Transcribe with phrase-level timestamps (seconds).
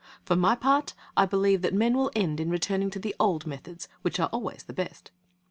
[0.25, 3.87] For my part, I believe that men will end in returning to the old methods,
[4.01, 5.11] which are always the best.'